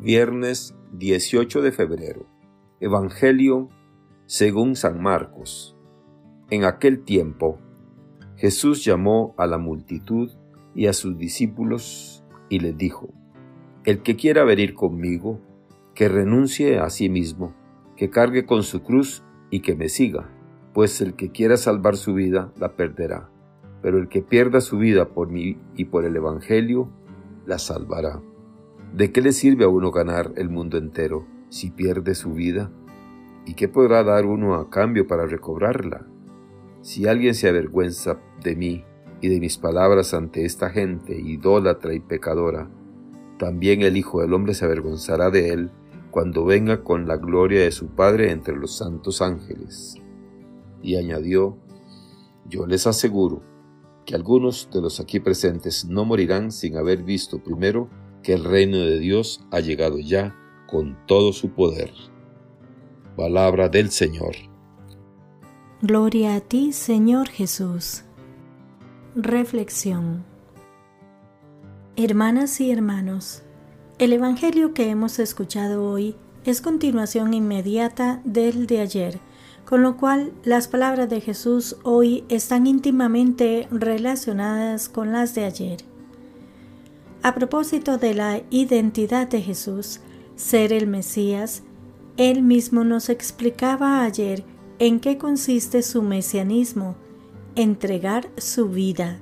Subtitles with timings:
[0.00, 2.24] Viernes 18 de febrero.
[2.78, 3.68] Evangelio
[4.26, 5.76] según San Marcos.
[6.50, 7.58] En aquel tiempo,
[8.36, 10.30] Jesús llamó a la multitud
[10.72, 13.12] y a sus discípulos y les dijo,
[13.82, 15.40] El que quiera venir conmigo,
[15.96, 17.56] que renuncie a sí mismo,
[17.96, 20.30] que cargue con su cruz y que me siga,
[20.74, 23.30] pues el que quiera salvar su vida la perderá,
[23.82, 26.88] pero el que pierda su vida por mí y por el Evangelio,
[27.46, 28.22] la salvará.
[28.92, 32.72] ¿De qué le sirve a uno ganar el mundo entero si pierde su vida?
[33.44, 36.06] ¿Y qué podrá dar uno a cambio para recobrarla?
[36.80, 38.84] Si alguien se avergüenza de mí
[39.20, 42.70] y de mis palabras ante esta gente idólatra y pecadora,
[43.38, 45.70] también el Hijo del Hombre se avergonzará de él
[46.10, 49.96] cuando venga con la gloria de su Padre entre los santos ángeles.
[50.82, 51.58] Y añadió,
[52.48, 53.42] yo les aseguro
[54.06, 57.90] que algunos de los aquí presentes no morirán sin haber visto primero
[58.28, 61.90] que el reino de Dios ha llegado ya con todo su poder.
[63.16, 64.36] Palabra del Señor.
[65.80, 68.04] Gloria a ti, Señor Jesús.
[69.14, 70.26] Reflexión.
[71.96, 73.44] Hermanas y hermanos,
[73.98, 79.20] el Evangelio que hemos escuchado hoy es continuación inmediata del de ayer,
[79.64, 85.97] con lo cual las palabras de Jesús hoy están íntimamente relacionadas con las de ayer.
[87.28, 90.00] A propósito de la identidad de Jesús,
[90.34, 91.62] ser el Mesías,
[92.16, 94.44] él mismo nos explicaba ayer
[94.78, 96.96] en qué consiste su mesianismo,
[97.54, 99.18] entregar su vida.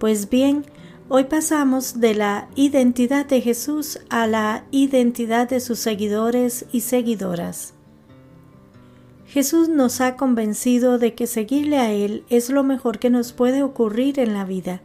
[0.00, 0.64] Pues bien,
[1.08, 7.74] hoy pasamos de la identidad de Jesús a la identidad de sus seguidores y seguidoras.
[9.26, 13.62] Jesús nos ha convencido de que seguirle a Él es lo mejor que nos puede
[13.62, 14.82] ocurrir en la vida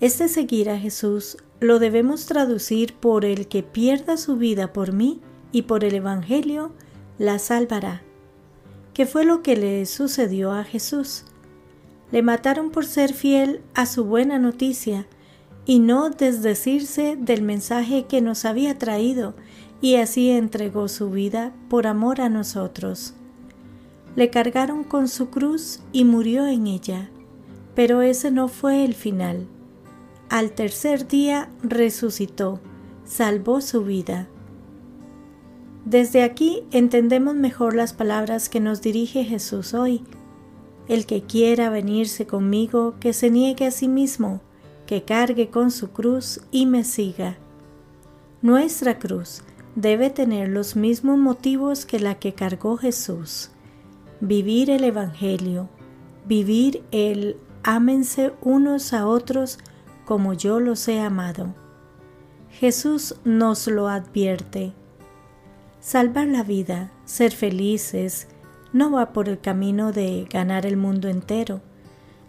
[0.00, 5.20] este seguir a Jesús lo debemos traducir por el que pierda su vida por mí
[5.50, 6.72] y por el Evangelio
[7.18, 8.02] la salvará.
[8.94, 11.24] ¿Qué fue lo que le sucedió a Jesús?
[12.12, 15.08] Le mataron por ser fiel a su buena noticia
[15.66, 19.34] y no desdecirse del mensaje que nos había traído
[19.80, 23.14] y así entregó su vida por amor a nosotros.
[24.14, 27.10] Le cargaron con su cruz y murió en ella,
[27.74, 29.48] pero ese no fue el final
[30.28, 32.60] al tercer día resucitó,
[33.04, 34.28] salvó su vida.
[35.84, 40.04] Desde aquí entendemos mejor las palabras que nos dirige Jesús hoy.
[40.86, 44.42] El que quiera venirse conmigo, que se niegue a sí mismo,
[44.86, 47.38] que cargue con su cruz y me siga.
[48.42, 49.42] Nuestra cruz
[49.76, 53.50] debe tener los mismos motivos que la que cargó Jesús.
[54.20, 55.68] Vivir el Evangelio,
[56.26, 59.58] vivir el ámense unos a otros
[60.08, 61.54] como yo los he amado.
[62.48, 64.72] Jesús nos lo advierte.
[65.80, 68.26] Salvar la vida, ser felices,
[68.72, 71.60] no va por el camino de ganar el mundo entero,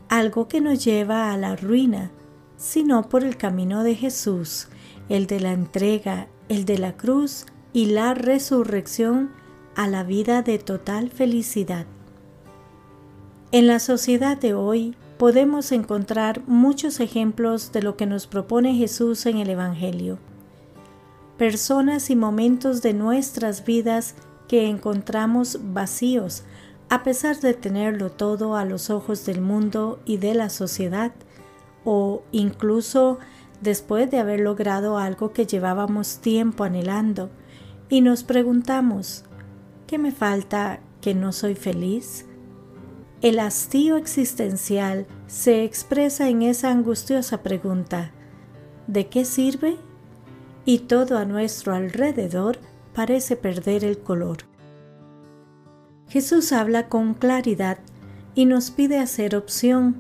[0.10, 2.12] algo que nos lleva a la ruina,
[2.58, 4.68] sino por el camino de Jesús,
[5.08, 9.32] el de la entrega, el de la cruz y la resurrección
[9.78, 11.86] a la vida de total felicidad.
[13.54, 19.26] En la sociedad de hoy, podemos encontrar muchos ejemplos de lo que nos propone Jesús
[19.26, 20.18] en el Evangelio.
[21.38, 24.16] Personas y momentos de nuestras vidas
[24.48, 26.44] que encontramos vacíos
[26.88, 31.12] a pesar de tenerlo todo a los ojos del mundo y de la sociedad,
[31.84, 33.20] o incluso
[33.62, 37.30] después de haber logrado algo que llevábamos tiempo anhelando,
[37.90, 39.26] y nos preguntamos,
[39.86, 42.26] ¿qué me falta que no soy feliz?
[43.22, 48.12] El hastío existencial se expresa en esa angustiosa pregunta,
[48.88, 49.76] ¿de qué sirve?
[50.64, 52.60] Y todo a nuestro alrededor
[52.94, 54.38] parece perder el color.
[56.08, 57.80] Jesús habla con claridad
[58.36, 59.98] y nos pide hacer opción,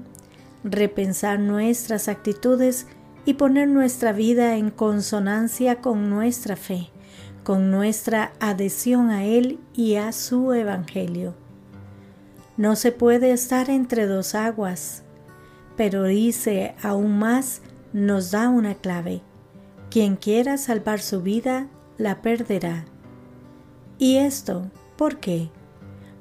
[0.63, 2.87] repensar nuestras actitudes
[3.25, 6.89] y poner nuestra vida en consonancia con nuestra fe,
[7.43, 11.48] con nuestra adhesión a Él y a su Evangelio.
[12.59, 15.03] No se puede estar entre dos aguas,
[15.77, 17.61] pero dice aún más,
[17.93, 19.21] nos da una clave.
[19.89, 22.83] Quien quiera salvar su vida, la perderá.
[23.97, 25.49] ¿Y esto por qué?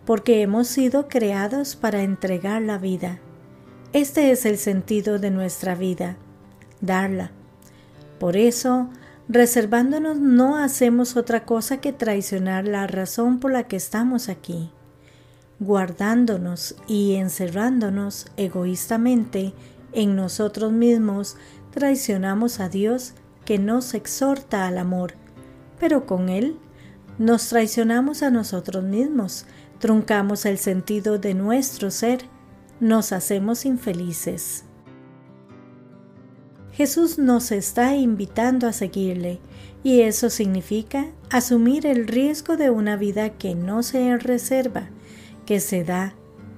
[0.06, 3.18] Porque hemos sido creados para entregar la vida.
[3.92, 6.18] Este es el sentido de nuestra vida,
[6.80, 7.32] darla.
[8.20, 8.90] Por eso,
[9.28, 14.70] reservándonos no hacemos otra cosa que traicionar la razón por la que estamos aquí
[15.60, 19.52] guardándonos y encerrándonos egoístamente
[19.92, 21.36] en nosotros mismos,
[21.70, 23.14] traicionamos a Dios
[23.44, 25.14] que nos exhorta al amor,
[25.80, 26.56] pero con él
[27.18, 29.46] nos traicionamos a nosotros mismos,
[29.78, 32.20] truncamos el sentido de nuestro ser,
[32.80, 34.64] nos hacemos infelices.
[36.72, 39.40] Jesús nos está invitando a seguirle
[39.82, 44.88] y eso significa asumir el riesgo de una vida que no se reserva,
[45.48, 46.12] que se da,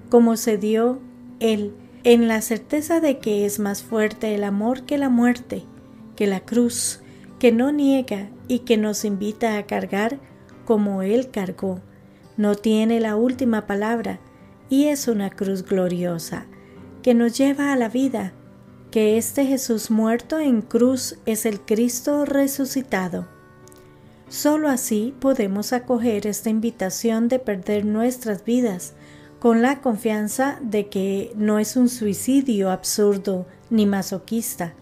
[0.08, 0.98] como se dio
[1.38, 5.62] Él, en la certeza de que es más fuerte el amor que la muerte,
[6.16, 7.00] que la cruz,
[7.38, 10.18] que no niega y que nos invita a cargar
[10.64, 11.80] como Él cargó.
[12.36, 14.18] No tiene la última palabra
[14.68, 16.46] y es una cruz gloriosa
[17.04, 18.32] que nos lleva a la vida,
[18.90, 23.28] que este Jesús muerto en cruz es el Cristo resucitado.
[24.30, 28.92] Solo así podemos acoger esta invitación de perder nuestras vidas
[29.40, 34.74] con la confianza de que no es un suicidio absurdo ni masoquista,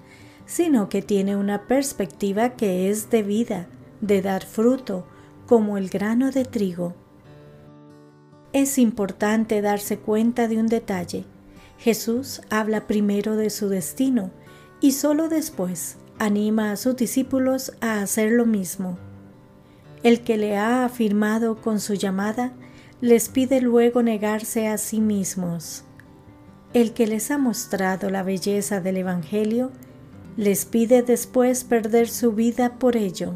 [0.45, 3.69] sino que tiene una perspectiva que es de vida,
[4.03, 5.07] de dar fruto,
[5.47, 6.95] como el grano de trigo.
[8.53, 11.25] Es importante darse cuenta de un detalle.
[11.79, 14.31] Jesús habla primero de su destino
[14.83, 18.99] y solo después anima a sus discípulos a hacer lo mismo.
[20.03, 22.53] El que le ha afirmado con su llamada
[23.01, 25.85] les pide luego negarse a sí mismos.
[26.73, 29.73] El que les ha mostrado la belleza del Evangelio
[30.37, 33.35] les pide después perder su vida por ello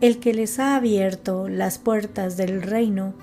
[0.00, 3.14] el que les ha abierto las puertas del reino,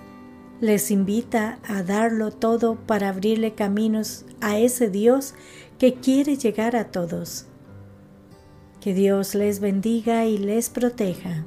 [0.61, 5.33] les invita a darlo todo para abrirle caminos a ese Dios
[5.79, 7.45] que quiere llegar a todos.
[8.79, 11.45] Que Dios les bendiga y les proteja.